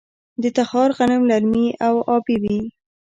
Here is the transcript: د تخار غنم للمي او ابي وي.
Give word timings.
د 0.41 0.43
تخار 0.57 0.89
غنم 0.97 1.21
للمي 1.29 1.67
او 1.87 1.95
ابي 2.15 2.35
وي. 2.43 2.59